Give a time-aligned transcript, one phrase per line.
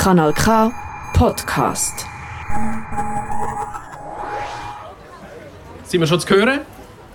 [0.00, 0.72] Kanal K
[1.12, 2.06] Podcast.
[5.84, 6.60] Sind wir schon zu hören?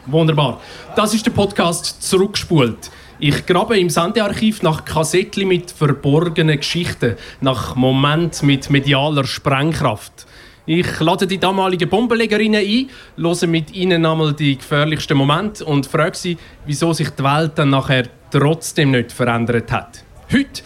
[0.05, 0.61] Wunderbar.
[0.95, 2.91] Das ist der Podcast Zurückspult.
[3.17, 10.27] Ich grabe im Sendearchiv nach Kassettchen mit verborgenen Geschichten, nach Momenten mit medialer Sprengkraft.
[10.67, 16.15] Ich lade die damaligen Bombenlegerinnen ein, höre mit ihnen einmal die gefährlichsten Momente und frage
[16.15, 20.03] sie, wieso sich die Welt dann nachher trotzdem nicht verändert hat.
[20.31, 20.61] Heute,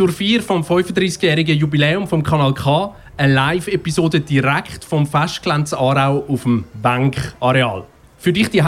[0.00, 6.44] zur Feier vom 35-jährigen Jubiläum vom Kanal K, eine Live-Episode direkt vom Festgelände Aarau auf
[6.44, 7.84] dem Bankareal.
[8.16, 8.62] Für dich die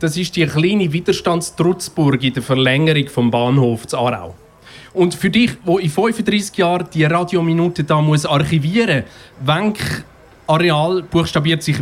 [0.00, 4.34] das ist die kleine Widerstandstrutzburg in der Verlängerung vom Bahnhof zu Aarau.
[4.92, 9.04] Und für dich, wo in 35 Jahren die Radiominute da muss archivieren,
[9.44, 9.78] Wenk
[10.48, 11.76] Areal buchstabiert sich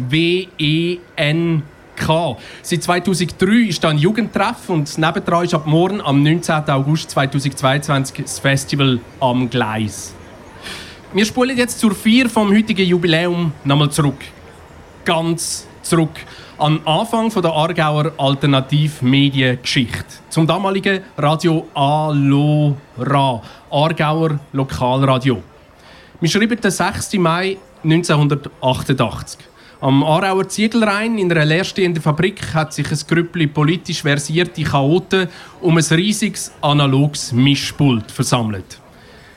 [2.63, 6.69] Seit 2003 ist da ein Jugendtreff und nebendran ist ab morgen am 19.
[6.69, 10.15] August 2022 das Festival am Gleis.
[11.13, 14.25] Wir spulen jetzt zur Feier vom heutigen Jubiläum nochmal zurück.
[15.05, 16.21] Ganz zurück
[16.59, 20.05] an Anfang von der Aargauer Alternativmediengeschichte.
[20.29, 25.43] Zum damaligen Radio Alora, Aargauer Lokalradio.
[26.21, 27.15] Wir schreiben den 6.
[27.15, 29.52] Mai 1988.
[29.83, 35.27] Am Aarauer Ziegelrhein in einer leerstehenden Fabrik hat sich ein Grüppli politisch versierte Chaoten
[35.61, 38.81] um ein riesiges analoges Mischpult versammelt.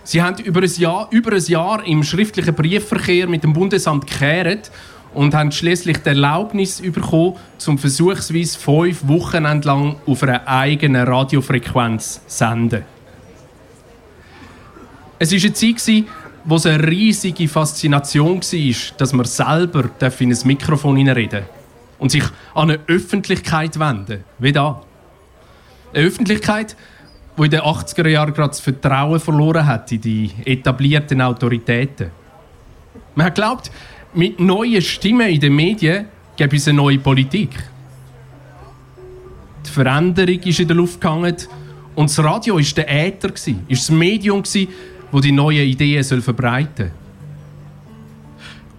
[0.03, 4.69] Sie haben über ein Jahr, über ein Jahr im schriftlichen Briefverkehr mit dem Bundesamt gekehrt
[5.15, 12.21] und haben schließlich die Erlaubnis bekommen, zum versuchsweise fünf Wochen entlang auf einer eigenen Radiofrequenz
[12.27, 12.83] zu senden.
[15.17, 16.03] Es war eine Zeit,
[16.45, 21.43] wo es eine riesige Faszination war, dass man selber in ein Mikrofon reden
[21.97, 24.81] und sich an eine Öffentlichkeit wenden wie da.
[25.93, 26.75] Eine Öffentlichkeit,
[27.37, 32.11] die in den 80er Jahren gerade das Vertrauen verloren hat in die etablierten Autoritäten.
[33.15, 33.71] Man hat geglaubt,
[34.13, 37.51] mit neuen Stimmen in den Medien gäbe es eine neue Politik.
[39.65, 41.35] Die Veränderung ist in der Luft gehangen
[41.95, 44.43] und das Radio war der Äther, ist das Medium,
[45.11, 46.91] das die neuen Ideen verbreiten soll.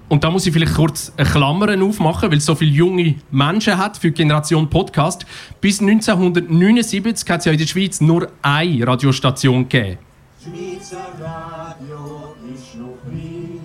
[0.09, 3.77] Und da muss ich vielleicht kurz eine Klammer aufmachen, weil es so viele junge Menschen
[3.77, 5.27] hat für die Generation Podcast.
[5.61, 9.99] Bis 1979 hat es ja in der Schweiz nur eine Radiostation gegeben.
[10.41, 13.61] Schweizer Radio ist noch nie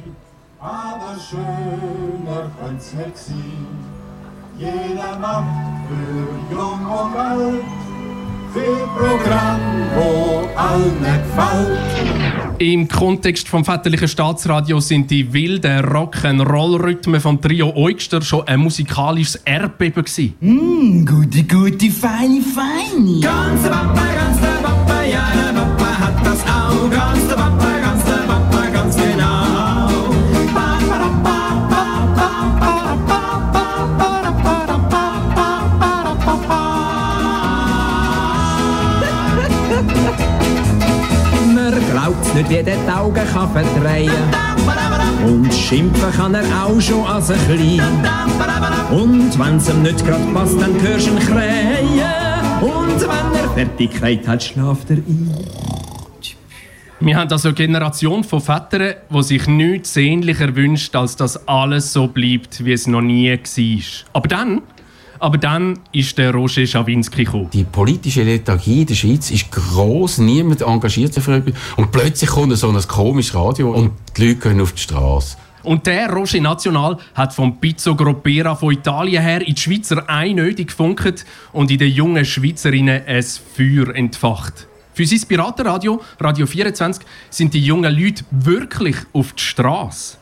[0.62, 3.68] aber schöner könnte nicht sein.
[4.58, 5.46] Jeder macht
[5.88, 7.64] für Jung und Alt
[8.54, 9.60] viel Programm,
[9.96, 12.41] wo allen gefällt.
[12.62, 19.38] Im Kontext vom väterlichen Staatsradio sind die wilden Rock'n'Roll-Rhythmen von Trio Eugster schon ein musikalisches
[19.38, 20.36] Erdbeben gewesen.
[20.42, 23.20] Mm, gute, gute, feine, feine.
[23.20, 26.88] Ganz der Papa, ganz der Papa, ja, der Papa hat das auch.
[26.92, 27.81] Ganz der Papa,
[42.50, 44.12] wie der die Augen kann verdrehen
[45.26, 47.82] Und schimpfen kann er auch schon als ein Klein.
[48.92, 52.02] Und wenn's ihm nicht grad passt, dann hörst du ihn krähen.
[52.62, 55.34] Und wenn er Fertigkeit hat, schlaft er ein.
[57.00, 61.94] Wir haben also eine Generation von Vätern, die sich nichts sehnlicher wünscht, als dass alles
[61.94, 63.82] so bleibt, wie es noch nie war.
[64.14, 64.62] Aber dann
[65.22, 67.50] aber dann ist der Roger Schawinski gekommen.
[67.54, 71.44] Die politische Lethargie in der Schweiz ist gross, niemand engagiert sich für.
[71.78, 75.38] Und plötzlich kommt so ein komisches Radio und die Leute gehen auf die Straße.
[75.64, 80.70] Und der Roger National hat vom Pizzo Groppera von Italien her in die Schweizer einödig
[80.70, 84.68] gefunkt und in den jungen Schweizerinnen ein Feuer entfacht.
[84.94, 90.18] Für sein Piratenradio, Radio 24, sind die jungen Leute wirklich auf die Straße.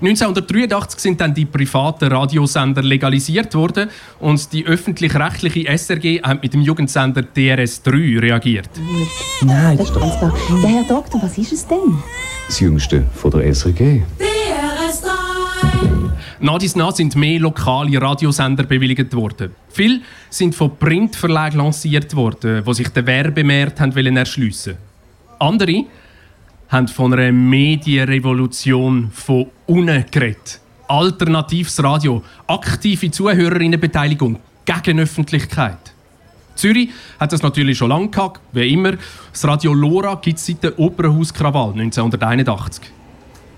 [0.00, 3.88] 1983 sind dann die privaten Radiosender legalisiert worden
[4.20, 8.70] und die öffentlich-rechtliche SRG hat mit dem Jugendsender DRS3 reagiert.
[9.42, 10.32] Nein, das ist ganz klar.
[10.62, 11.98] Ja, Herr Doktor, was ist es denn?
[12.46, 14.02] Das Jüngste von der SRG.
[14.18, 15.18] DRS3!
[16.40, 19.50] Nach dies nach sind mehr lokale Radiosender bewilligt worden.
[19.68, 20.00] Viele
[20.30, 24.88] sind von Printverlagen lanciert worden, die sich den Werbemarkt erschliessen wollten.
[25.40, 25.84] Andere
[26.68, 30.60] haben von einer Medienrevolution von unten geredet.
[30.86, 35.78] Alternatives Radio, aktive Zuhörerinnenbeteiligung gegen Öffentlichkeit.
[36.54, 38.94] Zürich hat das natürlich schon lange gehabt, wie immer.
[39.32, 42.84] Das Radio Lora gibt es seit dem Opernhauskrawall 1981.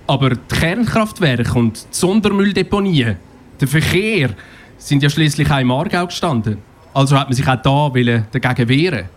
[0.06, 3.16] Aber die Kernkraftwerke und die Sondermülldeponien,
[3.60, 4.30] der Verkehr,
[4.76, 6.58] sind ja schließlich auch im Aargau gestanden.
[6.92, 7.90] Also hat man sich auch da
[8.32, 9.08] dagegen wehren.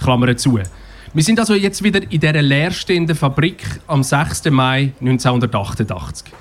[0.00, 0.58] Klammer zu.
[1.16, 4.46] Wir sind also jetzt wieder in dieser leerstehenden Fabrik am 6.
[4.50, 6.32] Mai 1988.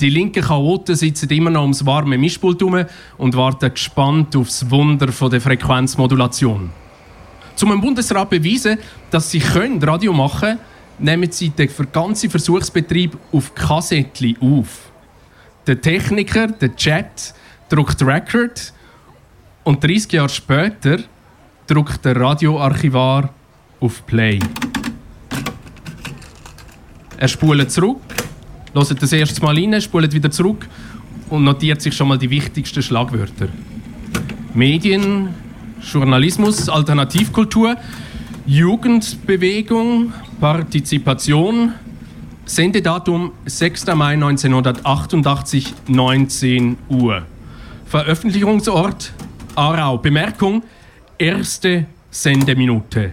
[0.00, 2.84] Die linken Chaoten sitzen immer noch ums warme Mischpult herum
[3.16, 6.70] und warten gespannt aufs Wunder von der Frequenzmodulation.
[7.62, 8.78] Um dem Bundesrat beweisen,
[9.08, 10.58] dass sie können Radio machen können,
[10.98, 14.90] nehmen sie den ganzen Versuchsbetrieb auf Kassettchen auf.
[15.64, 17.34] Der Techniker, der Chat,
[17.68, 18.72] druckt Record
[19.62, 20.98] und 30 Jahre später
[21.68, 23.32] druckt der Radioarchivar
[23.80, 24.38] auf Play.
[27.16, 28.00] Er spult zurück,
[28.74, 30.68] hört das erste Mal rein, spult wieder zurück
[31.30, 33.48] und notiert sich schon mal die wichtigsten Schlagwörter.
[34.54, 35.34] Medien,
[35.80, 37.76] Journalismus, Alternativkultur,
[38.46, 41.72] Jugendbewegung, Partizipation,
[42.44, 43.86] Sendedatum 6.
[43.94, 47.22] Mai 1988, 19 Uhr.
[47.84, 49.12] Veröffentlichungsort
[49.54, 49.98] Aarau.
[49.98, 50.62] Bemerkung,
[51.18, 53.12] erste Sendeminute.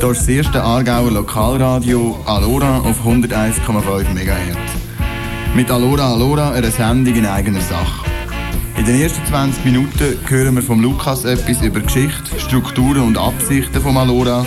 [0.00, 4.56] Durch das erste Aargauer Lokalradio Alora auf 101,5 MHz.
[5.54, 8.06] Mit Alora Alora eine Sendung in eigener Sache.
[8.78, 13.78] In den ersten 20 Minuten hören wir vom Lukas etwas über Geschichte, Strukturen und Absichten
[13.82, 14.46] vom Alora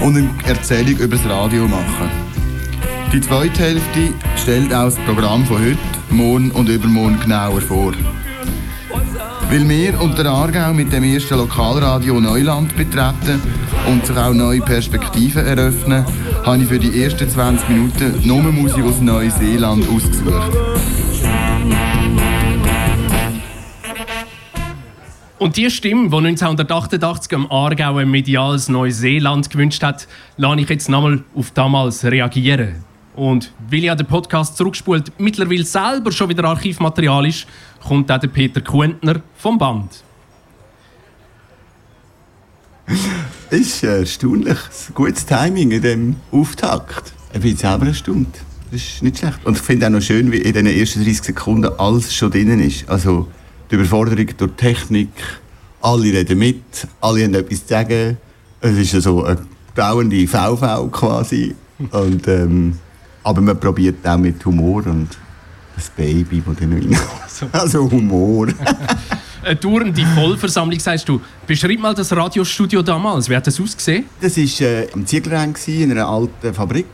[0.00, 2.10] und eine Erzählung über das Radio machen.
[3.12, 5.78] Die zweite Hälfte stellt auch das Programm von heute,
[6.10, 7.92] morgen und übermorgen genauer vor.
[9.48, 13.40] Weil wir und der Aargau mit dem ersten Lokalradio Neuland betreten
[13.86, 16.04] und sich auch neue Perspektiven eröffnen,
[16.44, 20.52] habe ich für die ersten 20 Minuten nur Musik aus Neuseeland ausgesucht.
[25.38, 30.06] Und die Stimme, die 1988 am Aargau ein mediales Neuseeland gewünscht hat,
[30.36, 32.84] lasse ich jetzt nochmal auf damals reagieren.
[33.16, 37.46] Und weil ja der Podcast zurückspult mittlerweile selber schon wieder Archivmaterial ist,
[37.86, 40.04] kommt auch der Peter Kuentner vom Band.
[43.50, 44.58] ist erstaunlich.
[44.94, 47.12] Gutes Timing in dem Auftakt.
[47.32, 48.40] Ich bin selber erstaunt.
[48.70, 49.44] Das ist nicht schlecht.
[49.44, 52.58] Und ich finde auch noch schön, wie in den ersten 30 Sekunden alles schon drin
[52.60, 52.88] ist.
[52.88, 53.28] Also
[53.70, 55.10] die Überforderung durch Technik,
[55.80, 56.62] alle reden mit,
[57.00, 58.16] alle haben etwas zu sagen.
[58.60, 59.38] Es ist so eine
[59.74, 61.54] dauernde VV quasi.
[61.90, 62.78] Und, ähm,
[63.24, 65.08] aber man probiert auch mit Humor und
[65.74, 66.96] das Baby, das dann rein
[67.52, 68.48] Also Humor.
[69.44, 71.20] Eine dauernde Vollversammlung, sagst du.
[71.48, 73.28] Beschreib mal das Radiostudio damals.
[73.28, 74.04] Wie hat das ausgesehen?
[74.20, 76.86] Das war äh, am Ziegelrhein, in einer alten Fabrik.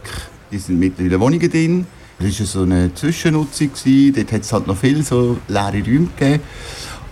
[0.51, 1.87] Die sind mittlerweile Wohnungen drin.
[2.19, 3.71] Das war so eine Zwischennutzung.
[4.15, 6.43] Dort hat es halt noch viele so leere Räume gegeben.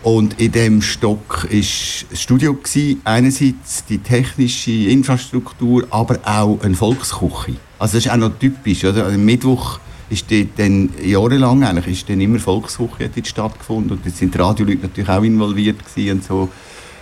[0.03, 2.55] Und in diesem Stock war ein Studio.
[2.55, 3.03] Gewesen.
[3.05, 7.57] Einerseits die technische Infrastruktur, aber auch eine Volksküche.
[7.79, 8.85] Also das ist auch noch typisch.
[8.85, 9.05] Oder?
[9.05, 13.93] Also, Mittwoch ist dann jahrelang eigentlich ist dann immer Volksküche hat stattgefunden.
[13.93, 16.49] Und da sind die Radioleute natürlich auch involviert und so.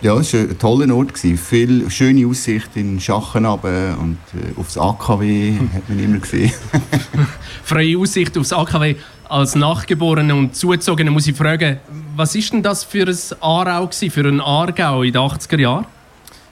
[0.00, 1.14] Ja, es war ein toller Ort.
[1.14, 1.38] Gewesen.
[1.38, 6.52] Viel schöne Aussicht in Schachen runter und äh, aufs AKW hat man immer gesehen.
[7.64, 8.96] Freie Aussicht aufs AKW.
[9.26, 11.78] Als Nachgeborene und Zugezogene muss ich fragen,
[12.14, 15.86] was ist denn das für ein Aarau gewesen, für ein Aargau in den 80er Jahren?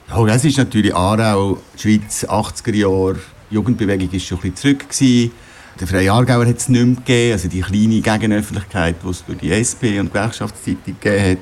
[0.09, 3.19] Ja, das ist natürlich Aarau, Schweiz, 80er Jahre.
[3.51, 4.89] Die Jugendbewegung war schon ein bisschen zurück.
[4.89, 5.31] Gewesen.
[5.79, 9.39] Der Freie Aargauer hat es nicht mehr gegeben, also die kleine Gegenöffentlichkeit, die es durch
[9.39, 11.37] die SP und die Gewerkschaftszeitung gegeben hat.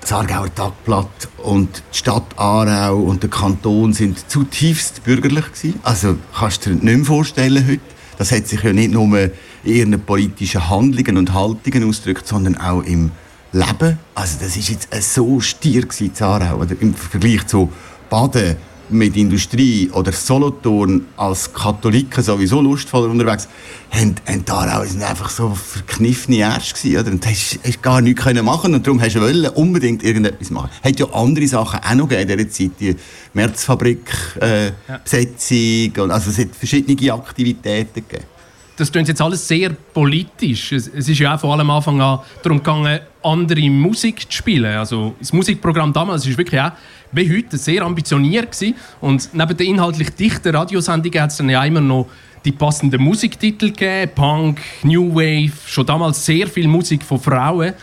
[0.00, 5.78] Das Aargauer Tagblatt und die Stadt Aarau und der Kanton sind zutiefst bürgerlich gewesen.
[5.82, 7.80] Also kannst du dir nicht mehr vorstellen heute.
[8.16, 9.30] Das hat sich ja nicht nur in
[9.64, 13.10] ihren politischen Handlungen und Haltungen ausgedrückt, sondern auch im
[13.52, 13.98] Leben.
[14.14, 17.70] Also das ist jetzt so stier gewesen, Aarau, oder im Vergleich zu
[18.08, 18.56] Baden
[18.90, 23.48] mit Industrie oder Solothurn als Katholiken sowieso lustvoller unterwegs,
[23.90, 27.10] haben, haben Aarau sind einfach so verkniffene gewesen, oder?
[27.10, 30.70] Und hast, hast gar nichts können machen und darum hast du wollen, unbedingt irgendetwas machen.
[30.82, 32.96] Hat ja andere Sachen auch noch gegeben in dieser Zeit, die
[33.34, 34.98] Märzfabrik, äh, Ja.
[35.02, 38.37] Besetzung, und, also es hat verschiedene Aktivitäten gegeben.
[38.78, 40.72] Das klingt jetzt alles sehr politisch.
[40.72, 44.76] Es, es ist ja auch am Anfang an darum gegangen, andere Musik zu spielen.
[44.76, 46.70] Also das Musikprogramm damals ist wirklich auch
[47.10, 48.74] wie heute sehr ambitioniert gewesen.
[49.00, 52.06] und neben den inhaltlich dichten Radiosendungen hat es dann ja immer noch
[52.44, 57.74] die passenden Musiktitel gegeben, Punk, New Wave, schon damals sehr viel Musik von Frauen.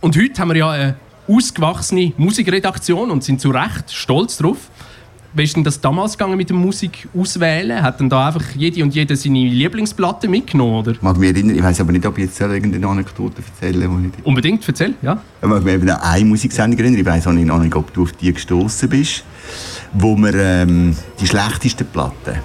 [0.00, 0.96] Und heute haben wir ja eine
[1.28, 4.70] ausgewachsene Musikredaktion und sind zu Recht stolz darauf.
[5.36, 7.82] Wie ist denn das damals gegangen mit der Musik auswählen?
[7.82, 10.92] Hat denn da einfach jede und jede seine Lieblingsplatte mitgenommen, oder?
[10.92, 13.86] Ich mag mich erinnern, ich weiß aber nicht, ob ich jetzt irgendeine Anekdote erzähle.
[13.86, 15.20] Die ich Unbedingt, erzähl, ja.
[15.42, 18.12] Ich mag mich eben an eine Musiksendung erinnern, ich weiß auch nicht, ob du auf
[18.12, 19.24] die gestoßen bist,
[19.92, 22.40] wo wir ähm, die schlechtesten Platten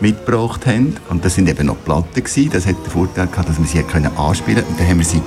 [0.00, 0.96] mitgebracht haben.
[1.10, 2.48] Und das sind eben noch Platten gewesen.
[2.50, 4.72] Das hat den Vorteil gehabt, dass wir sie können anspielen konnten.
[4.72, 5.20] Und dann haben wir sie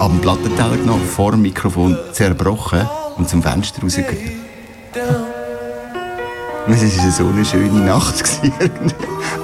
[0.00, 4.30] dem Plattenteller genommen, vor dem Mikrofon zerbrochen und zum Fenster rausgegeben.
[6.68, 8.40] Es war so eine schöne Nacht.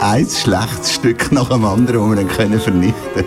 [0.01, 3.27] Ein schlechtes Stück nach dem anderen, das wir dann vernichten können.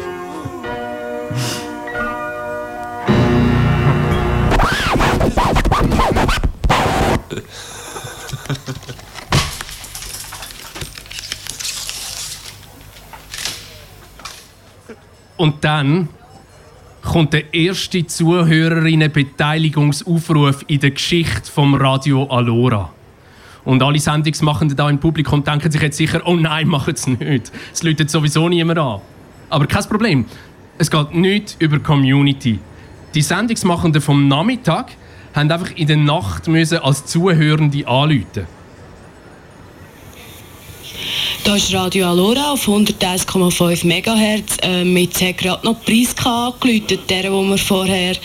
[15.38, 16.10] Und dann
[17.02, 22.94] kommt der erste Zuhörerinnenbeteiligungsaufruf in der Geschichte vom Radio Alora.
[23.64, 27.52] Und alle Sendungsmachenden da im Publikum denken sich jetzt sicher, oh nein, machen es nicht.
[27.74, 29.02] Es läutet sowieso niemand an.
[29.50, 30.26] Aber kein Problem.
[30.78, 32.60] Es geht nicht über Community.
[33.14, 34.92] Die Sendungsmachenden vom Nachmittag
[35.36, 38.48] haben einfach in der Nacht müssen als Zuhörende anrufen.
[41.44, 44.58] Da ist Radio Alora auf 101,5 MHz.
[44.62, 48.16] Ähm, jetzt hat gerade noch die Preis angeläutet, der, wo wir vorher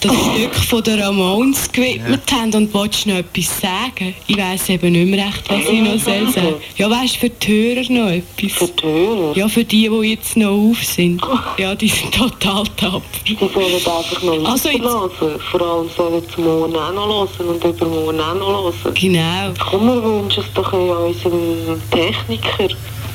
[0.00, 0.34] das oh.
[0.34, 2.36] Stück von der Ramones gewidmet ja.
[2.36, 2.52] haben.
[2.52, 4.14] Und wolltest du noch etwas sagen?
[4.26, 7.30] Ich weiss eben nicht mehr recht, was ich noch soll sagen Ja, weißt du, für
[7.30, 8.52] die Hörer noch etwas?
[8.52, 9.36] Für die Hörer?
[9.36, 11.22] Ja, für die, die jetzt noch auf sind.
[11.58, 13.02] Ja, die sind total tapfer.
[13.26, 14.82] Die sollen einfach noch also jetzt...
[14.82, 15.40] hören.
[15.50, 18.94] Vor allem sollen sie morgen auch noch hören und übermorgen auch noch hören.
[18.94, 19.52] Genau.
[19.70, 22.63] Komm, wir wünschen es doch an unserem Techniker.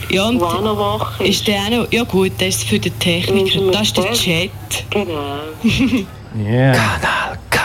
[0.09, 1.29] Ja, und wach ist.
[1.29, 3.71] ist der auch noch, ja gut, das ist für den Techniker.
[3.71, 4.51] Das ist der Chat.
[4.89, 5.39] Genau.
[6.35, 6.73] yeah.
[6.73, 7.59] Kanal K.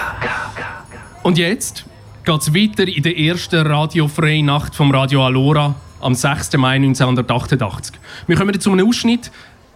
[1.22, 1.86] Und jetzt
[2.24, 6.58] geht es weiter in der ersten radiofreien Nacht vom Radio Alora am 6.
[6.58, 7.96] Mai 1988.
[8.26, 9.30] Wir kommen jetzt zu einem Ausschnitt,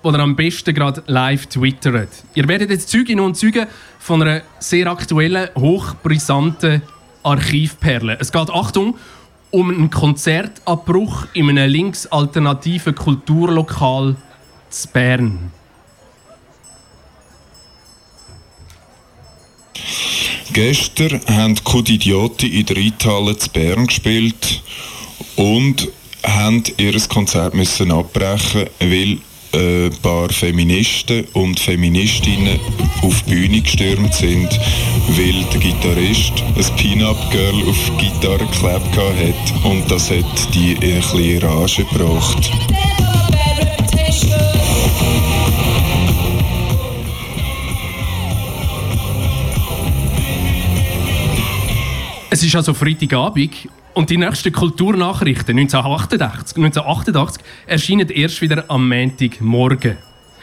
[0.04, 2.10] den ihr am besten gerade live twittert.
[2.34, 3.66] Ihr werdet jetzt Zeuginnen und Zeugen
[3.98, 6.82] von einer sehr aktuellen, hochbrisanten
[7.22, 8.18] Archivperle.
[8.20, 8.94] Es geht, Achtung,
[9.50, 14.16] um einen Konzertabbruch in einem linksalternativen Kulturlokal
[14.70, 15.52] zu Bern.
[20.52, 24.62] Gestern haben die Kudidioti in der Reithalle zu Bern gespielt
[25.36, 25.88] und
[26.26, 29.18] haben ihr Konzert müssen abbrechen, weil
[29.52, 32.58] ein paar Feministen und Feministinnen
[33.02, 34.48] auf die Bühne gestürmt sind,
[35.08, 41.00] weil der Gitarrist ein Pin-Up-Girl auf die Gitarre geklebt hat und das hat die ein
[41.00, 42.50] bisschen Rage gebracht.
[52.30, 59.96] Es ist also Freitagabend und die nächsten Kulturnachrichten 1988, 1988 erscheinen erst wieder am Montagmorgen.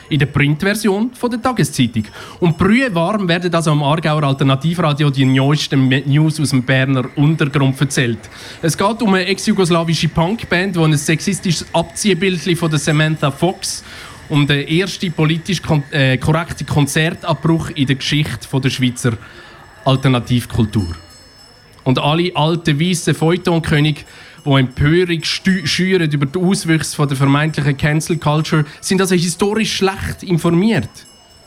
[0.10, 2.04] In der Printversion der Tageszeitung.
[2.42, 8.20] Und brühwarm werden also am Aargauer Alternativradio die neuesten News aus dem Berner Untergrund erzählt.
[8.62, 13.86] Es geht um eine ex-jugoslawische Punkband, die ein sexistisches Abziehbild von der Samantha Fox
[14.28, 19.14] um den ersten politisch kon äh, korrekten Konzertabbruch in der Geschichte der Schweizer
[19.86, 21.05] Alternativkultur.
[21.86, 24.02] Und alle alten weißen Feuilleton-Könige,
[24.44, 30.90] die Empörung schüren über die Auswüchse der vermeintlichen Cancel Culture, sind also historisch schlecht informiert.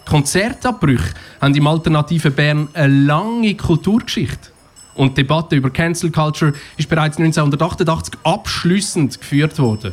[0.06, 4.50] Konzertabbrüche haben im alternativen Bern eine lange Kulturgeschichte.
[4.94, 9.92] Und die Debatte über Cancel Culture ist bereits 1988 abschließend geführt worden.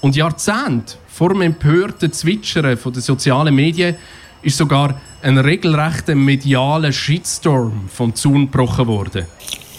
[0.00, 3.96] Und Jahrzehnte vor dem empörten Zwitschern der sozialen Medien
[4.46, 9.26] ist sogar ein regelrechter medialer Shitstorm vom Zaun gebrochen worden.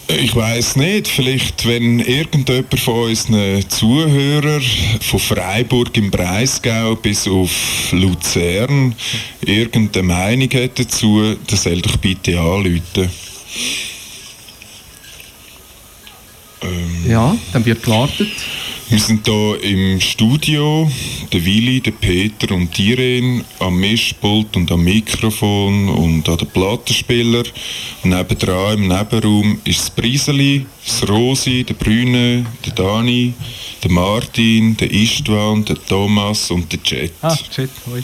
[0.08, 4.62] Ich weiß nicht, vielleicht wenn irgendjemand von unseren Zuhörern
[5.00, 7.50] von Freiburg im Breisgau bis auf
[7.92, 8.94] Luzern
[9.40, 13.10] irgendeine Meinung hat dazu, dann soll doch bitte anrufen.
[16.62, 18.32] Ähm, ja, dann wird gewartet.
[18.90, 20.90] Wir sind hier im Studio,
[21.30, 26.48] der Willi, der Peter und die Irene, am Mischpult und am Mikrofon und an den
[26.48, 27.44] Plattenspieler.
[28.02, 33.34] Und nebendran im Nebenraum ist das Briseli, das Rosi, der Brüne, der Dani,
[33.84, 37.12] der Martin, der Istvan, der Thomas und der Jet.
[37.20, 38.02] Ah, shit, hoi.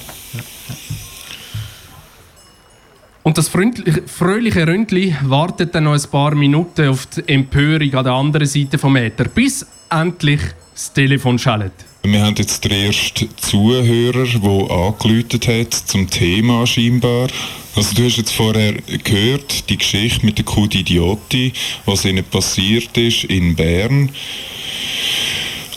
[3.23, 8.13] Und das fröhliche Ründli wartet dann noch ein paar Minuten auf die Empörung an der
[8.13, 10.41] anderen Seite vom Meter, bis endlich
[10.75, 11.73] das Telefon schallt.
[12.03, 17.29] Wir haben jetzt den ersten Zuhörer, der angeläutet hat zum Thema scheinbar.
[17.75, 21.53] Also du hast jetzt vorher gehört, die Geschichte mit der Kuh Idioti,
[21.87, 24.11] was ihnen passiert ist in Bern.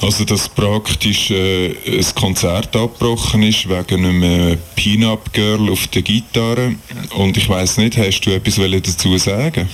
[0.01, 6.75] Also dass praktisch äh, ein Konzert abgebrochen ist wegen einem Pin-Up Girl auf der Gitarre.
[7.16, 9.68] Und ich weiß nicht, hast du etwas dazu sagen?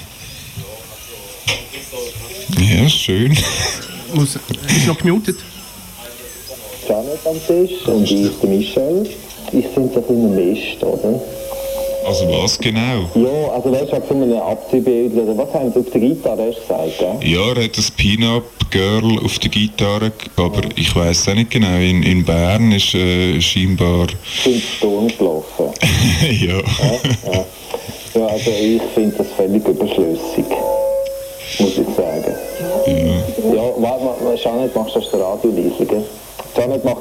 [2.60, 3.38] Ja, schön.
[4.14, 5.38] Muss, ist noch gemutet.
[6.88, 9.10] Janet am Tisch und ich der Michel.
[9.52, 11.20] Ich finde das ein Mist, oder?
[12.06, 13.10] Also was genau?
[13.16, 16.62] Ja, also weißt du, so einem Abziehbild oder was haben sie auf der Gitarre erst
[16.62, 17.32] gesagt, gell?
[17.32, 21.78] Ja, er hat ein Pin-Up Girl auf der Gitarre, aber ich weiß auch nicht genau.
[21.78, 24.08] In, in Bern ist äh, scheinbar.
[24.44, 25.68] Sind Sturm gelaufen.
[26.22, 26.58] ja.
[26.58, 26.62] ja.
[27.32, 27.46] Ja,
[28.16, 30.46] ja also ich finde das völlig überschlüssig.
[31.60, 32.36] Muss ich sagen.
[32.88, 33.54] Ja.
[33.54, 36.04] Ja, warte mal, Janet, machst du das Radio leise, gell?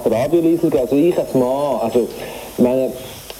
[0.04, 2.08] Radio leise, also ich als Mann, also,
[2.56, 2.92] ich meine,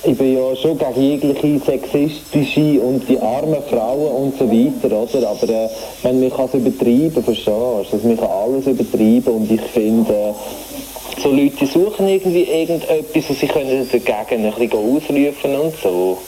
[0.05, 5.29] ich bin ja schon gegen jegliche sexistische und die armen Frauen und so weiter, oder?
[5.29, 5.69] Aber äh,
[6.03, 7.53] wenn man kann es übertreiben, verstehst du?
[7.53, 13.39] Also man kann alles übertreiben und ich finde, äh, so Leute suchen irgendwie irgendetwas und
[13.39, 16.19] sie können dagegen ein bisschen ausrufen und so.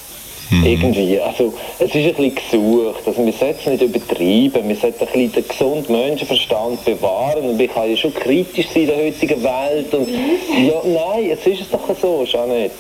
[0.62, 5.00] Irgendwie, also es ist ein bisschen gesucht, also wir sollten es nicht übertreiben, wir sollten
[5.00, 7.50] ein bisschen den gesunden Menschenverstand bewahren.
[7.50, 9.94] Und ich kann ja schon kritisch sein in der heutigen Welt.
[9.94, 10.08] Und
[10.66, 12.72] ja, nein, es ist es doch so, Janet.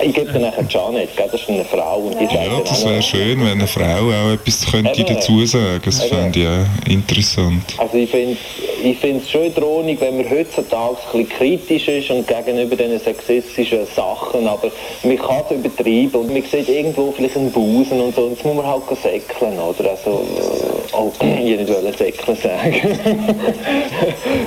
[0.00, 1.28] Ich gebe dir nachher Janet, gell?
[1.30, 4.32] das ist eine Frau und die Ja, dann das wäre schön, wenn eine Frau auch
[4.32, 5.14] etwas könnte Eben.
[5.14, 5.80] dazu sagen.
[5.84, 6.14] Das Eben.
[6.14, 7.62] fände ich auch interessant.
[7.78, 8.36] Also ich finde
[8.82, 13.00] ich finde es schon Ordnung, wenn man heutzutage ein bisschen kritisch ist und gegenüber diesen
[13.00, 14.70] sexistischen Sachen, aber
[15.02, 18.44] man kann es übertreiben und man sieht irgendwo vielleicht einen Busen und so, und jetzt
[18.44, 19.90] muss man halt säckeln, oder?
[19.90, 20.24] Also,
[20.92, 22.98] oh, ich nicht wollte säckeln sagen.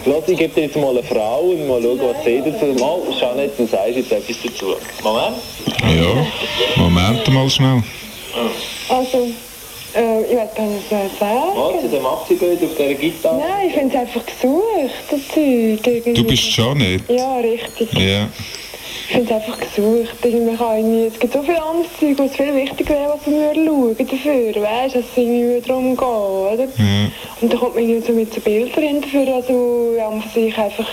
[0.06, 3.00] Lass, ich gebe dir jetzt mal eine Frau und mal schauen, was sie dazu Mal,
[3.20, 4.76] Jeanette, du sagst jetzt etwas dazu.
[5.04, 5.41] Moment.
[5.84, 6.26] Ja,
[6.76, 7.84] Moment mal schnell.
[8.90, 9.30] Also,
[9.96, 13.40] äh, ich weiß gar nicht, was ich sagen Was, zu dem Abziehbild auf dieser Gitarre?
[13.40, 15.88] Nein, ich finde es einfach gesucht, das Zeug.
[15.88, 16.14] Irgendwie.
[16.14, 17.10] Du bist Janet?
[17.10, 17.94] Ja, richtig.
[17.94, 18.28] Ja.
[19.08, 20.16] Ich finde es einfach gesucht.
[20.24, 21.14] Irgendwie kann ich nicht.
[21.14, 24.62] Es gibt so viel anderes Zeug, was viel wichtiger wäre, was wir schauen dafür.
[24.62, 26.64] Weißt du, dass es irgendwie darum geht, oder?
[26.64, 27.12] Ja.
[27.42, 30.88] Und dann kommt man irgendwie so mit so Bildern hinterher, also ja, man sich einfach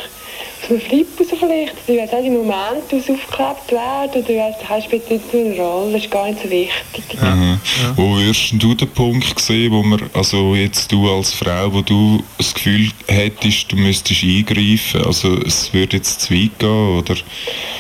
[0.67, 1.75] so einen Flip raus vielleicht.
[1.87, 5.57] Ich weiß auch, die Momente, die aufgeklebt werden, oder weißt, das spielt nicht so eine
[5.57, 7.05] Rolle, das ist gar nicht so wichtig.
[7.21, 7.59] Aha.
[7.97, 11.83] Wo würdest denn du den Punkt sehen, wo man, also jetzt du als Frau, wo
[11.83, 17.15] du das Gefühl hättest, du müsstest eingreifen, also es würde jetzt zu weit gehen, oder?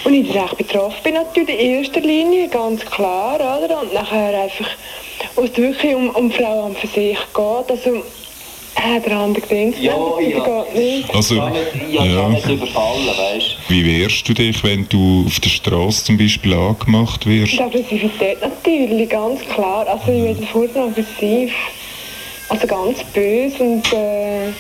[0.04, 3.80] Und ich direkt betroffen bin natürlich in erster Linie, ganz klar, oder?
[3.80, 4.68] Und nachher einfach,
[5.34, 8.02] wo es wirklich um, um die Frau an für sich geht, also,
[8.78, 10.44] äh, der andere denkt, Ja, ja.
[10.44, 11.14] geht nicht.
[11.14, 11.52] Also, ja,
[11.90, 12.04] ja.
[12.04, 13.74] Janet überfallen, weißt du?
[13.74, 17.52] Wie wehrst du dich, wenn du auf der Straße zum Beispiel angemacht wirst?
[17.52, 19.86] Die Aggressivität natürlich, ganz klar.
[19.86, 21.52] Also ich werde vorher aggressiv.
[22.50, 24.52] Also ganz böse und äh,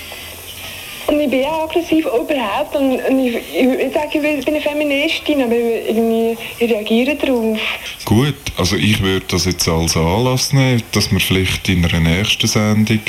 [1.08, 4.60] und ich bin auch aggressiv überhaupt und, und ich, ich, ich sage, ich bin eine
[4.60, 7.58] Feministin, aber ich, irgendwie, ich reagiere darauf.
[8.04, 12.46] Gut, also ich würde das jetzt als Anlass nehmen, dass wir vielleicht in einer nächsten
[12.46, 13.00] Sendung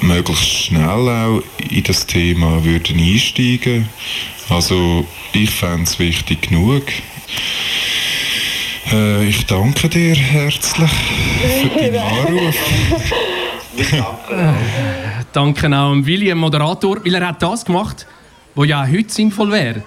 [0.00, 3.88] möglichst schnell auch in das Thema würden einsteigen.
[4.48, 6.82] Also ich fände es wichtig genug.
[8.90, 12.56] Äh, ich danke dir herzlich für deinen Anruf.
[15.32, 18.06] Danke auch an William Moderator, weil er hat das gemacht,
[18.54, 19.82] was ja auch heute sinnvoll wäre.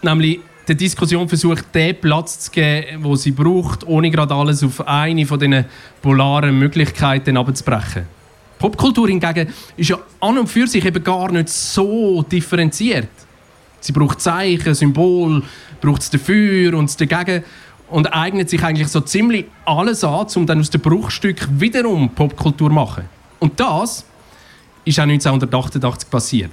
[0.00, 4.86] Nämlich der Diskussion versucht, den Platz zu geben, wo sie braucht, ohne gerade alles auf
[4.86, 5.66] eine von diesen
[6.00, 8.15] polaren Möglichkeiten abzubrechen.
[8.58, 13.08] Popkultur hingegen ist ja an und für sich eben gar nicht so differenziert.
[13.80, 15.42] Sie braucht Zeichen, Symbol,
[15.80, 17.44] braucht es dafür und dagegen
[17.88, 22.68] und eignet sich eigentlich so ziemlich alles an, um dann aus dem Bruchstück wiederum Popkultur
[22.68, 23.04] zu machen.
[23.38, 24.04] Und das
[24.84, 26.50] ist auch 1988 passiert.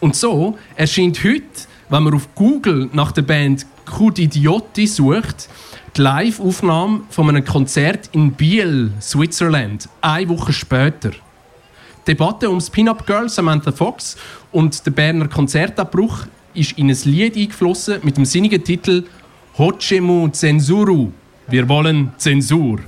[0.00, 1.44] Und so erscheint heute,
[1.88, 5.48] wenn man auf Google nach der Band Kudidiotti sucht,
[5.96, 11.10] die Live-Aufnahme von einem Konzert in Biel, Switzerland, eine Woche später.
[11.10, 11.16] Die
[12.08, 14.16] Debatte ums Pin-Up Girl Samantha Fox
[14.52, 19.04] und der Berner Konzertabbruch ist in ein Lied eingeflossen mit dem sinnigen Titel
[19.56, 21.12] Hochemu Zensuru.
[21.48, 22.78] Wir wollen Zensur.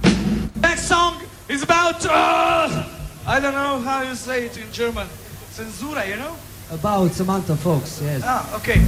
[0.60, 1.14] Next song
[1.48, 2.84] is about, uh,
[3.26, 5.06] I don't know how you say it in German.
[5.54, 6.36] Censura, you know?
[6.70, 8.22] About Samantha Fox, yes.
[8.22, 8.80] Ah, okay.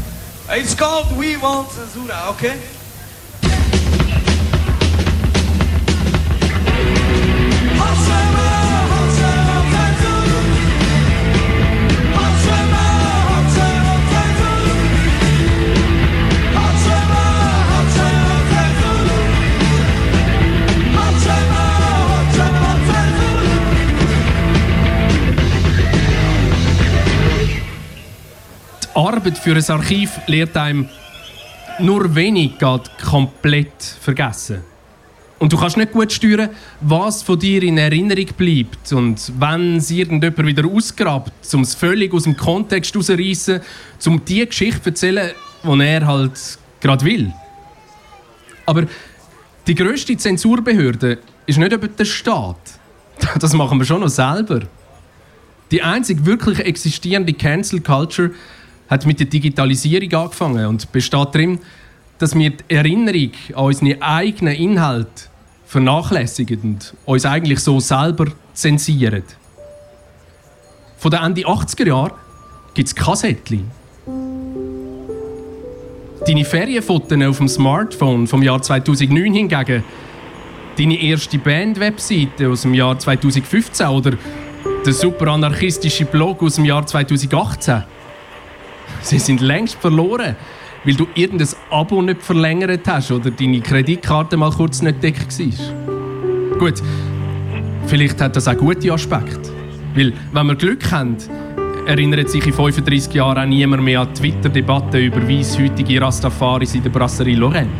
[0.50, 2.58] It's called We Want Censura, okay?
[29.12, 30.88] Arbeit für ein Archiv lehrt einem,
[31.80, 34.62] nur wenig geht komplett vergessen.
[35.40, 36.50] Und du kannst nicht gut steuern,
[36.82, 38.92] was von dir in Erinnerung bleibt.
[38.92, 43.60] Und wenn es irgendjemand wieder ausgrabt, um es völlig aus dem Kontext herauszureissen,
[44.06, 45.30] um die Geschichte zu erzählen,
[45.64, 47.32] die er halt gerade will.
[48.66, 48.86] Aber
[49.66, 52.60] die grösste Zensurbehörde ist nicht über der Staat.
[53.38, 54.60] Das machen wir schon noch selber.
[55.70, 58.32] Die einzig wirklich existierende Cancel Culture
[58.90, 61.60] hat mit der Digitalisierung angefangen und besteht darin,
[62.18, 65.30] dass wir die Erinnerung an unsere eigenen Inhalte
[65.64, 69.22] vernachlässigen und uns eigentlich so selber zensieren.
[70.98, 72.12] Von den Ende 80er Jahren
[72.74, 73.70] gibt es Kassettchen.
[76.26, 79.84] Deine Ferienfotos auf dem Smartphone vom Jahr 2009 hingegen,
[80.76, 84.18] deine erste Band-Webseite aus dem Jahr 2015 oder
[84.84, 87.84] der super anarchistische Blog aus dem Jahr 2018.
[89.02, 90.36] Sie sind längst verloren,
[90.84, 96.58] weil du irgendein Abo nicht verlängert hast oder deine Kreditkarte mal kurz nicht deckt war.
[96.58, 96.82] Gut,
[97.86, 99.50] vielleicht hat das auch gute Aspekte.
[99.94, 101.16] Weil, wenn wir Glück haben,
[101.86, 106.82] erinnert sich in 35 Jahren auch niemand mehr an die Twitter-Debatte über weisshütige Rastafaris in
[106.82, 107.70] der Brasserie Lorraine.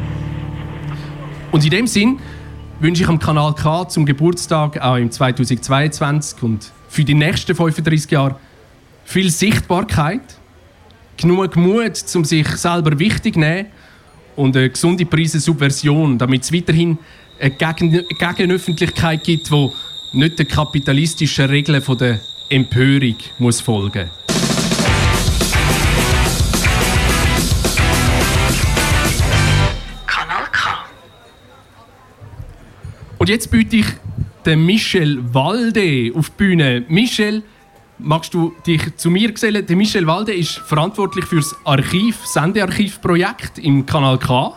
[1.52, 2.18] Und in dem Sinn
[2.80, 8.10] wünsche ich am Kanal K zum Geburtstag auch im 2022 und für die nächsten 35
[8.10, 8.36] Jahre
[9.04, 10.39] viel Sichtbarkeit,
[11.20, 13.66] genug Mut, um sich selber wichtig zu nehmen
[14.36, 16.98] und eine gesunde Preisesubversion, damit es weiterhin
[17.38, 19.70] eine Gegen Gegenöffentlichkeit gibt, die
[20.12, 24.10] nicht den kapitalistischen Regeln von der Empörung muss folgen
[30.06, 30.84] Kanal K.
[33.18, 33.86] Und jetzt biete ich
[34.44, 36.84] den Michel Walde auf die Bühne.
[36.88, 37.42] Michel,
[38.02, 39.66] magst du dich zu mir gesellen?
[39.66, 44.52] Der Michel Walde ist verantwortlich für das Archiv, Sendearchivprojekt im Kanal K.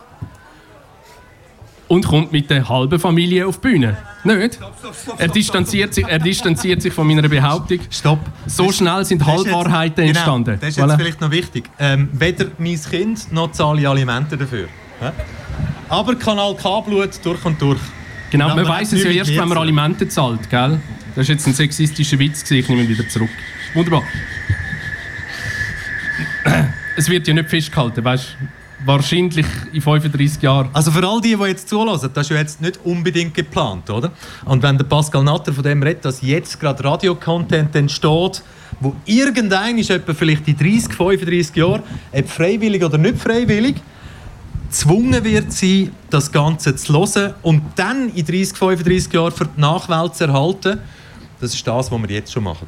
[1.89, 3.97] Und kommt mit der halben Familie auf die Bühne.
[4.23, 4.58] Nicht?
[5.17, 7.79] Er distanziert sich, er distanziert sich von meiner Behauptung.
[7.91, 8.19] Stopp.
[8.47, 10.58] So schnell sind Das ist jetzt- Halbwahrheiten genau, entstanden.
[10.60, 10.97] Das ist jetzt Voilà.
[10.97, 11.65] vielleicht noch wichtig.
[11.77, 14.67] Ähm, weder mein Kind noch zahle ich Alimente dafür.
[15.89, 17.79] Aber Kanal K-Blut durch und durch.
[18.32, 19.58] Genau, man weiß es ja erst, wenn man.
[19.60, 20.79] Alimente zahlt, gell?
[21.15, 23.30] Das ist jetzt ein sexistischer Witz, ich nehme ihn wieder zurück.
[23.76, 24.04] Wunderbar.
[26.97, 28.36] Es wird ja nicht festgehalten, weißt?
[28.86, 30.69] Wahrscheinlich in 35 Jahren.
[30.73, 34.12] Also für all die, die jetzt zulassen, das ist ja jetzt nicht unbedingt geplant, oder?
[34.45, 38.41] Und wenn der Pascal Natter von dem redet, dass jetzt gerade Radio-Content entsteht,
[38.80, 43.76] wo irgendein ist etwa vielleicht in 30, 35 Jahren, ob freiwillig oder nicht freiwillig,
[44.67, 49.62] gezwungen wird sein, das Ganze zu hören und dann in 30, 35 Jahren für die
[49.62, 50.80] Nachwelt zu erhalten,
[51.43, 52.67] das ist das, was wir jetzt schon machen.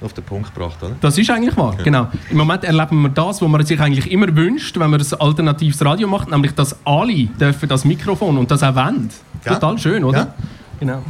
[0.00, 0.96] Auf den Punkt gebracht, oder?
[1.00, 1.84] Das ist eigentlich wahr, Ja.
[1.84, 2.08] genau.
[2.28, 5.84] Im Moment erleben wir das, was man sich eigentlich immer wünscht, wenn man ein alternatives
[5.84, 9.08] Radio macht, nämlich dass alle dürfen das Mikrofon und das auch wollen.
[9.44, 9.54] Ja.
[9.54, 10.18] Total schön, oder?
[10.18, 10.34] Ja.
[10.80, 11.02] Genau.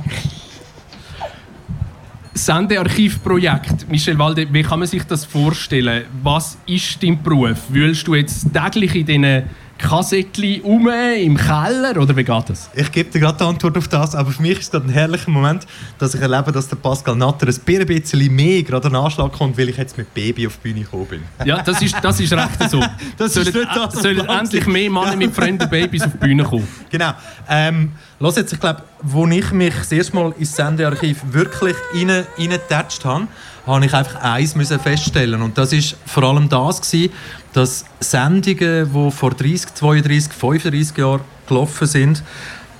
[2.34, 3.88] Sendearchivprojekt.
[3.90, 6.04] Michel Walde, wie kann man sich das vorstellen?
[6.22, 7.58] Was ist dein Beruf?
[7.68, 9.42] Wühlst du jetzt täglich in diesen
[9.82, 12.70] Kassettchen um im Keller oder wie geht das?
[12.74, 14.90] Ich gebe dir gerade die Antwort auf das, aber für mich ist es gerade ein
[14.90, 15.66] herrlicher Moment,
[15.98, 19.68] dass ich erlebe, dass der Pascal Natter ein bisschen mehr gerade an Anschlag kommt, weil
[19.68, 21.22] ich jetzt mit Baby auf die Bühne gekommen bin.
[21.44, 22.80] Ja, das ist, das ist recht so.
[23.18, 26.66] Das sollen das, was sollen endlich mehr Männer mit fremden Babys auf die Bühne kommen.
[26.88, 27.12] Genau.
[27.48, 32.24] Ähm, los jetzt, ich glaube, wo ich mich das erste Mal ins Sendearchiv wirklich rein,
[32.38, 33.26] reingetatscht habe,
[33.66, 37.12] habe ich einfach eins müssen feststellen und das ist vor allem das gewesen,
[37.52, 42.22] dass Sendungen, die vor 30, 32, 35 Jahren gelaufen sind,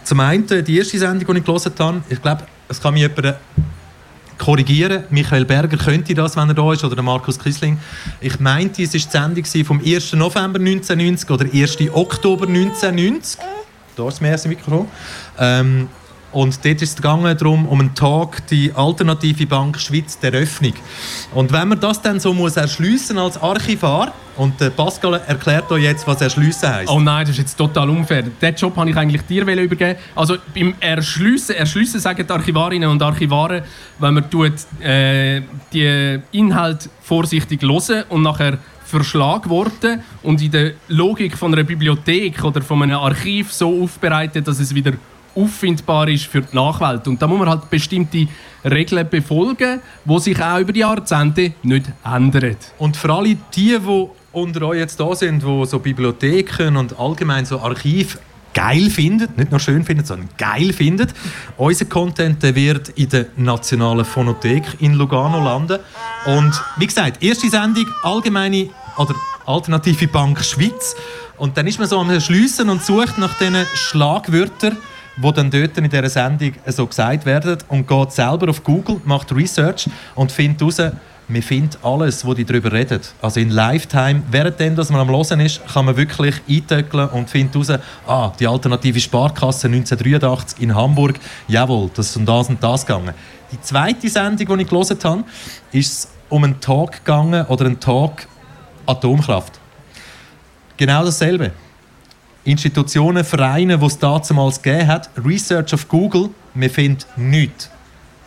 [0.05, 3.37] zum einen die erste Sendung, die ich gelesen habe, ich glaube, es kann mich jemand
[4.39, 5.05] korrigieren.
[5.11, 7.79] Michael Berger könnte das, wenn er da ist, oder der Markus Kisling.
[8.21, 10.15] Ich meinte, es war die Sendung vom 1.
[10.15, 11.79] November 1990 oder 1.
[11.93, 13.39] Oktober 1990.
[13.95, 14.89] Da ist das erste Mikrofon.
[15.39, 15.89] Ähm,
[16.33, 20.73] Und dort ist es gegangen darum, um einen Tag, die Alternative Bank Schweiz der Öffnung.
[21.35, 26.07] Und wenn man das dann so muss erschliessen als Archivar, und Pascal erklärt euch jetzt,
[26.07, 26.91] was erschliessen heisst.
[26.91, 28.23] Oh nein, das ist jetzt total unfair.
[28.23, 29.99] Den Job habe ich eigentlich dir übergeben.
[30.15, 33.63] Also beim Erschliessen, Erschliessen sagen die Archivarinnen und Archivare,
[33.99, 35.43] wenn man tut, äh,
[35.73, 42.63] die Inhalt vorsichtig hören und nachher Verschlagworte und in der Logik von einer Bibliothek oder
[42.63, 44.93] von einem Archiv so aufbereitet, dass es wieder
[45.35, 47.07] auffindbar ist für die Nachwelt.
[47.09, 48.29] Und da muss man halt bestimmte
[48.65, 52.57] Regeln befolgen, die sich auch über die Jahrzehnte nicht ändern.
[52.79, 57.45] Und für alle die, die unter euch jetzt da sind, die so Bibliotheken und allgemein
[57.45, 58.19] so Archiv
[58.55, 61.09] geil finden, nicht nur schön finden, sondern geil finden.
[61.57, 65.79] Unser Content wird in der Nationalen Phonothek in Lugano landen.
[66.27, 69.15] Und wie gesagt, erste Sendung allgemeine oder
[69.47, 70.95] alternative Bank Schweiz.
[71.39, 74.77] Und dann ist man so am Schliessen und sucht nach diesen Schlagwörtern,
[75.17, 79.35] die dann dort in dieser Sendung so gesagt werden und geht selber auf Google, macht
[79.35, 80.93] Research und findet heraus,
[81.29, 83.01] man findet alles, wo die darüber reden.
[83.21, 87.55] Also in Lifetime, währenddem dass man am Hören ist, kann man wirklich eintöckeln und findet
[87.55, 92.85] heraus, ah, die alternative Sparkasse 1983 in Hamburg, jawohl, das ist um das und das
[92.85, 93.15] gegangen.
[93.51, 95.25] Die zweite Sendung, die ich gelesen habe,
[95.73, 98.27] ist um einen Tag gegangen oder einen Tag
[98.87, 99.61] Atomkraft.
[100.77, 101.53] Genau dasselbe.
[102.45, 107.71] Institutionen, Vereine, die es damals gegeben hat, Research auf Google, man findet nichts.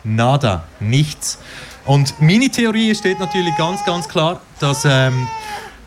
[0.03, 1.39] Nada, nichts.
[1.85, 5.27] Und meine Theorie steht natürlich ganz, ganz klar, dass ähm,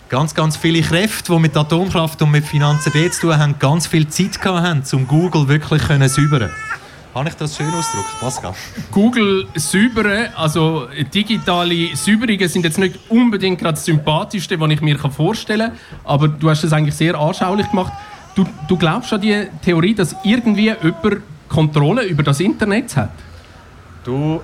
[0.09, 4.07] ganz, ganz viele Kräfte, die mit Atomkraft und mit Finanzen zu tun haben, ganz viel
[4.09, 6.51] Zeit haben, um Google wirklich zu säubern.
[7.15, 8.55] Habe ich das schön ausgedrückt, Pascal?
[8.93, 14.99] Google säubern, also digitale Säuberungen sind jetzt nicht unbedingt gerade das Sympathischste, was ich mir
[14.99, 17.93] vorstellen kann, aber du hast es eigentlich sehr anschaulich gemacht.
[18.39, 23.11] Du, du glaubst an die Theorie, dass irgendwie jemand Kontrolle über das Internet hat?
[24.05, 24.41] Du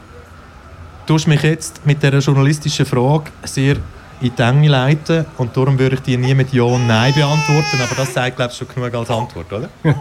[1.07, 3.77] tust mich jetzt mit dieser journalistischen Frage sehr
[4.21, 7.81] in die Enge leiten und darum würde ich dir nie mit Ja und Nein beantworten,
[7.81, 9.69] aber das sagt, glaube ich, schon genug als Antwort, oder?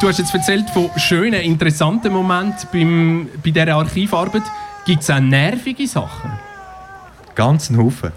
[0.00, 4.42] Du hast jetzt erzählt von schönen, interessanten Momenten beim, bei dieser Archivarbeit.
[4.84, 6.32] Gibt es auch nervige Sachen?
[7.34, 8.12] Ganz einen Haufen.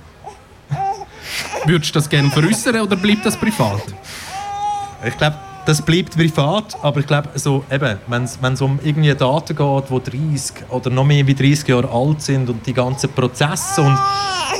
[1.65, 3.83] Würdest du das gerne veräußern oder bleibt das privat?
[5.05, 9.83] Ich glaube, das bleibt privat, aber ich glaube, so, wenn es um irgendwie Daten geht,
[9.89, 13.97] die 30 oder noch mehr wie 30 Jahre alt sind und die ganzen Prozesse und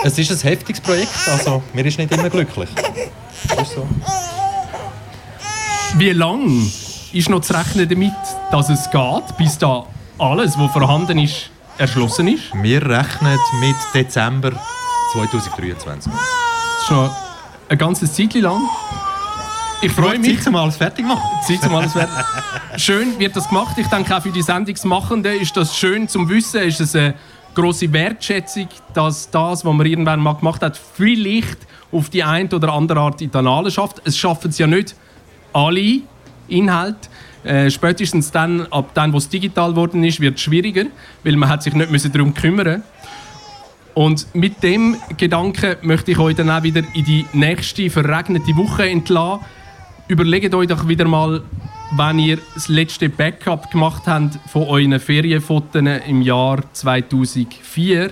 [0.04, 2.70] es ist ein heftiges Projekt, also mir ist nicht immer glücklich.
[3.62, 3.88] Ist so.
[5.98, 6.68] Wie lange
[7.14, 8.14] ist noch zu rechnen damit,
[8.52, 9.86] dass es geht, bis da
[10.20, 12.44] alles, was vorhanden ist, erschlossen ist?
[12.62, 14.52] Wir rechnen mit Dezember
[15.14, 16.12] 2023.
[16.12, 17.16] Das ist noch
[17.70, 18.62] ein ganzes Zeit lang.
[19.82, 20.38] Ich freue mich.
[20.40, 21.24] Zeit, um alles fertig machen.
[21.46, 22.16] Zeit, um alles fertig
[22.78, 23.78] Schön wird das gemacht.
[23.78, 26.62] Ich denke auch für die Sendungsmachenden ist das schön zum Wissen.
[26.62, 27.14] Ist es eine
[27.54, 31.58] große Wertschätzung, dass das, was man irgendwann mal gemacht hat, vielleicht
[31.92, 34.02] auf die eine oder andere Art in die Annalen schafft.
[34.06, 34.96] Es schaffen es ja nicht
[35.54, 36.02] alle
[36.48, 37.10] Inhalte.
[37.44, 40.86] Äh, spätestens dann, ab dann, wo es digital geworden ist, wird es schwieriger,
[41.24, 42.84] weil man hat sich nicht müssen darum kümmern
[43.94, 48.90] Und mit dem Gedanken möchte ich euch dann auch wieder in die nächste verregnete Woche
[48.90, 49.46] entlassen.
[50.08, 51.42] Überlegt euch doch wieder mal,
[51.98, 58.12] wenn ihr das letzte Backup gemacht habt von euren Ferienfotos im Jahr 2004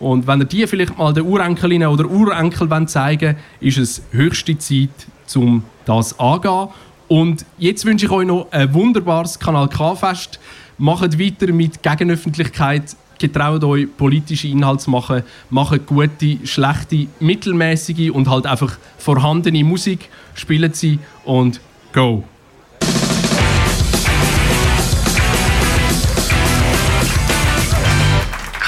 [0.00, 4.58] und wenn ihr die vielleicht mal den Urenkelinnen oder Urenkel zeigen wollt, ist es höchste
[4.58, 4.90] Zeit,
[5.36, 6.70] um das anzugehen.
[7.06, 10.40] Und jetzt wünsche ich euch noch ein wunderbares Kanal K-Fest.
[10.76, 12.96] Macht weiter mit Gegenöffentlichkeit.
[13.18, 15.22] Getraut euch, politische Inhalte zu machen.
[15.50, 20.08] Macht gute, schlechte, mittelmäßige und halt einfach vorhandene Musik.
[20.34, 21.60] Spielt sie und
[21.92, 22.24] go!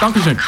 [0.00, 0.38] Dankeschön.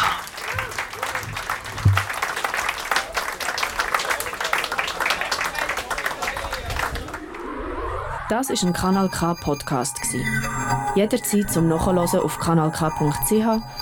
[8.32, 10.00] Das ist ein Kanal K Podcast
[10.94, 13.81] Jederzeit zum Nachhören auf kanalk.ch